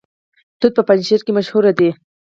[0.59, 1.89] توت په پنجشیر کې مشهور دي